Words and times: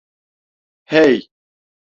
Heey! 0.91 1.19